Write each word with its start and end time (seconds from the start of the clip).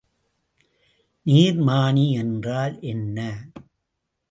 நீர்மானி 1.25 2.05
என்றால் 2.11 2.75
என்ன? 2.81 3.19